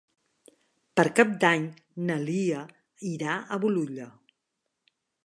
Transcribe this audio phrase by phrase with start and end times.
[0.99, 1.67] Per Cap d'Any
[2.07, 2.63] na Lia
[3.11, 4.09] irà a Bolulla.